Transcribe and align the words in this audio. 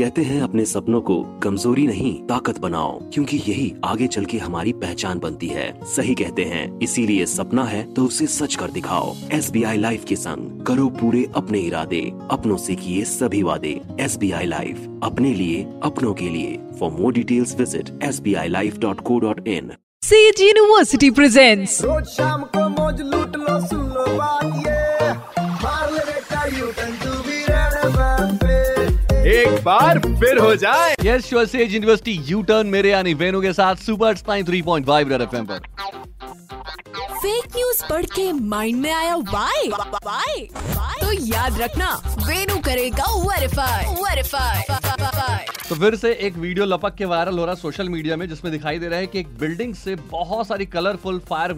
कहते 0.00 0.22
हैं 0.22 0.40
अपने 0.42 0.64
सपनों 0.64 1.00
को 1.00 1.16
कमज़ोरी 1.42 1.86
नहीं 1.86 2.12
ताकत 2.26 2.58
बनाओ 2.58 2.98
क्योंकि 3.12 3.36
यही 3.38 3.72
आगे 3.84 4.06
चल 4.06 4.24
के 4.24 4.38
हमारी 4.38 4.72
पहचान 4.74 5.18
बनती 5.18 5.48
है। 5.48 5.66
सही 5.86 6.14
कहते 6.14 6.44
हैं 6.44 6.62
इसीलिए 6.82 7.26
सपना 7.26 7.64
है 7.64 7.82
तो 7.94 8.04
उसे 8.04 8.26
सच 8.28 8.54
कर 8.54 8.70
दिखाओ। 8.70 9.14
एस 9.32 9.50
बी 9.50 9.62
आई 9.62 9.78
लाइफ 9.78 10.04
के 10.04 10.16
संग 10.16 10.64
करो 10.66 10.88
पूरे 11.00 11.24
अपने 11.36 11.58
इरादे 11.60 12.00
अपनों 12.30 12.56
से 12.56 12.74
किए 12.76 13.04
सभी 13.04 13.42
वादे। 13.42 13.80
एस 14.00 14.16
बी 14.16 14.30
आई 14.32 14.46
लाइफ 14.46 14.88
अपने 15.02 15.34
लिए 15.34 15.62
अपनों 15.84 16.14
के 16.14 16.28
लिए। 16.28 16.58
For 16.80 16.90
more 16.92 17.12
details 17.12 17.54
visit 17.58 17.90
S 18.02 18.20
B 18.20 18.34
I 18.34 18.48
life 18.48 18.78
dot 18.78 19.00
co 19.00 19.18
dot 19.20 19.46
in 19.48 19.72
University 20.42 21.08
presents 21.16 21.80
रोज 21.84 22.06
शाम 22.08 22.42
को 22.54 22.68
मौज 22.70 23.00
लूट 23.02 23.36
लो 23.36 23.60
सुन 23.66 23.86
लो 23.88 24.06
बात 24.16 24.44
ये। 24.66 25.12
मार 25.64 25.92
ले 25.92 26.04
बेटा 26.04 26.44
यू 26.58 26.66
एक 29.50 29.62
बार 29.64 29.98
फिर 29.98 30.38
हो 30.38 30.54
जाए। 30.56 30.94
Yes 31.04 31.26
sure 31.28 31.46
says 31.46 31.72
university 31.74 32.12
U 32.26 32.42
turn 32.50 32.66
मेरे 32.66 32.90
यानी 32.90 33.14
वेनु 33.22 33.40
के 33.42 33.52
साथ 33.52 33.76
super 33.76 34.16
spine 34.16 34.44
three 34.46 34.60
point 34.62 34.86
five 34.86 35.08
red 35.08 35.22
FM 35.22 35.46
पर। 35.46 35.58
फेक 37.22 37.56
न्यूज़ 37.56 37.82
पढ़ 37.88 38.04
के 38.14 38.30
माइंड 38.32 38.80
में 38.82 38.92
आया 38.92 39.16
वाई 39.16 39.68
वाई 39.68 40.46
तो 41.00 41.12
याद 41.26 41.60
रखना 41.60 41.90
वेनु 42.26 42.58
करेगा 42.60 43.06
वेरीफाई 43.16 43.94
वेरीफाई 43.94 45.44
तो 45.68 45.74
फिर 45.74 45.96
से 45.96 46.12
एक 46.28 46.36
वीडियो 46.36 46.66
लपक 46.66 46.94
के 46.94 47.04
वायरल 47.04 47.38
हो 47.38 47.44
रहा 47.44 47.54
है 47.54 47.60
सोशल 47.60 47.88
मीडिया 47.88 48.16
में 48.16 48.28
जिसमें 48.28 48.52
दिखाई 48.52 48.78
दे 48.78 48.88
रहा 48.88 48.98
है 48.98 49.06
कि 49.06 49.20
एक 49.20 49.36
बिल्डिंग 49.40 49.74
से 49.74 49.94
बहुत 50.10 50.46
सारी 50.46 50.66
कलरफुल 50.78 51.18
फायर 51.28 51.56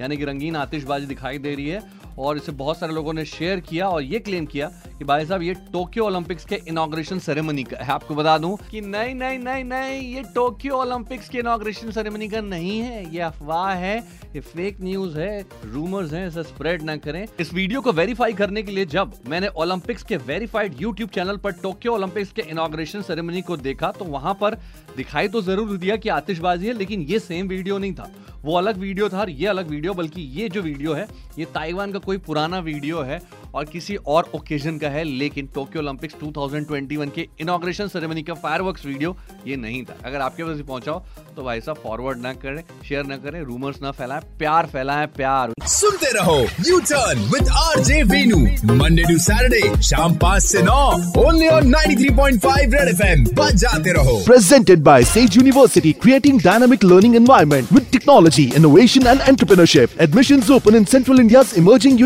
यानी 0.00 0.16
कि 0.16 0.24
रंगीन 0.24 0.56
आतिशबाजी 0.56 1.06
दिखाई 1.06 1.38
दे 1.38 1.54
रही 1.54 1.68
है 1.68 1.82
और 2.18 2.36
इसे 2.36 2.52
बहुत 2.52 2.78
सारे 2.78 2.92
लोगों 2.92 3.12
ने 3.12 3.24
शेयर 3.24 3.60
किया 3.60 3.88
और 3.88 4.02
ये 4.02 4.18
क्लेम 4.18 4.46
किया 4.46 4.70
कि 5.02 5.06
भाई 5.06 5.24
साहब, 5.26 5.42
ये 5.42 5.54
टोक्यो 5.72 6.04
ओलंपिक्स 6.06 6.44
के 6.44 6.58
इनॉग्रेशन 6.68 7.18
सेरेमनी 7.18 7.62
का 7.64 7.76
है। 7.76 7.92
आपको 7.92 8.14
बता 8.14 8.36
दूँ 8.38 8.56
कि 8.70 8.80
नहीं 8.80 9.14
नहीं 9.14 9.38
नहीं 9.38 9.64
नहीं, 9.64 10.00
ये 10.14 10.22
टोक्यो 10.34 10.76
ओलंपिक्स 10.76 11.28
के 11.28 11.38
इनॉग्रेशन 11.38 11.90
सेरेमनी 11.90 12.28
का 12.28 12.40
नहीं 12.40 12.78
है। 12.80 13.02
ये 13.14 13.20
अफवाह 13.20 13.72
है, 13.72 13.96
ये 14.34 14.40
फेक 14.42 14.80
न्यूज़ 14.80 15.18
है 15.18 15.40
रूमर्स 15.64 16.12
हैं, 16.12 16.26
इसे 16.28 16.42
स्प्रेड 16.44 16.82
ना 16.82 16.96
करें। 16.98 17.26
इस 17.40 17.52
वीडियो 17.54 17.80
को 17.80 17.92
वेरीफाई 17.92 18.32
करने 18.32 18.62
के 18.62 18.72
लिए 18.72 18.84
जब 18.86 19.18
मैंने 19.28 19.48
ओलंपिक्स 19.56 20.02
के 20.02 20.16
वेरीफाइड 20.22 20.80
यूट्यूब 20.80 21.10
चैनल 21.10 21.36
पर 21.38 21.52
टोक्यो 21.62 21.94
ओलंपिक्स 21.94 22.32
के 22.32 22.42
इनॉग्रेशन 22.50 23.02
सेरेमनी 23.02 23.42
को 23.42 23.56
देखा 23.58 23.90
तो 23.92 24.04
वहाँ 24.06 24.34
पर 24.40 24.54
दिखाई 24.96 25.28
तो 25.28 25.42
ज़रूर 25.42 25.76
दिया 25.76 25.96
कि 25.96 26.08
आतिशबाजी 26.10 26.66
है, 26.66 26.72
लेकिन 26.74 27.02
ये 27.02 27.18
सेम 27.20 27.48
वीडियो 27.48 27.78
नहीं 27.78 27.94
था। 27.94 28.12
वो 28.44 28.56
अलग 28.58 28.78
वीडियो 28.78 29.08
था 29.08 29.18
और 29.20 29.30
ये 29.30 29.46
अलग 29.46 29.68
वीडियो 29.70 29.92
बल्कि 29.94 30.22
ये 30.32 30.48
जो 30.48 30.62
वीडियो 30.62 30.92
है, 30.94 31.06
ये 31.38 31.44
ताइवान 31.54 31.92
का 31.92 31.98
कोई 32.00 32.18
पुराना 32.20 32.58
वीडियो 32.60 33.00
है 33.00 33.20
और 33.54 33.64
किसी 33.72 33.96
और 34.06 34.30
ओकेजन 34.34 34.78
का 34.78 34.88
है 34.88 35.02
लेकिन 35.04 35.48
टोक्यो 35.54 35.82
ओलंपिक्स 35.82 36.14
2021 36.22 37.10
के 37.14 37.26
इनॉग्रेशन 37.40 37.88
सेरेमनी 37.88 38.22
का 38.22 38.34
फायरवर्क्स 38.44 38.86
वीडियो 38.86 39.16
ये 39.46 39.56
नहीं 39.56 39.82
था। 39.84 39.96
अगर 40.04 40.20
आपके 40.20 40.44
पास 40.44 40.60
पहुंचाओ 40.68 41.02
तो 41.36 41.42
भाई 41.44 41.60
साहब 41.60 41.76
फॉरवर्ड 41.82 42.18
ना 42.22 42.32
करें 42.44 42.62
शेयर 42.88 43.04
ना 43.06 43.16
करें 43.24 43.40
रूमर्स 43.42 43.82
ना 43.82 43.90
फैलाएँ 44.00 44.22
प्यार 44.38 44.66
फैलाएँ 44.72 45.06
प्यार। 45.16 45.52
सुनते 45.68 46.12
रहो 46.18 46.38
U 46.68 46.80
turn 46.92 47.20
with 47.34 47.48
R 47.64 47.82
J 47.90 48.02
Venu 48.12 48.38
Monday 48.74 49.02
to 49.02 49.18
Saturday 49.26 49.82
शाम 49.90 50.16
पाँच 50.24 50.42
से 50.42 50.62
नौ 50.62 50.80
ओनली 51.26 51.48
ऑन 51.48 51.72
93.5 51.74 52.74
रेड 52.74 52.88
एफएम 52.88 53.24
बजाते 53.42 53.92
रहो। 53.92 54.18
Presented 54.24 54.50
presented 54.52 54.82
by 54.84 55.02
Sage 55.02 55.36
University, 55.36 55.92
creating 56.04 56.38
dynamic 56.38 56.82
learning 56.82 57.14
environment 57.20 57.72
with 57.76 57.90
technology, 57.90 58.46
innovation 58.60 59.10
and 59.14 59.26
entrepreneurship. 59.32 59.98
Admissions 60.08 60.50
open 60.58 60.80
in 60.82 60.90
Central 60.96 61.26
India's 61.26 61.56
emerging 61.64 62.02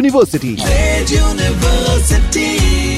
University. 1.08 2.95